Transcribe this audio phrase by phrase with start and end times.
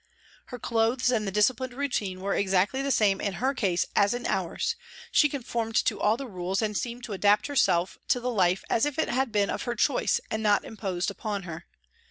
[0.45, 4.25] Her clothes and the disciplined routine were exactly the same in her case as in
[4.25, 4.75] ours,
[5.11, 8.87] she conformed to all the rules and seemed to adapt herself to the life as
[8.87, 11.67] if it had been of her choice and not imposed upon her.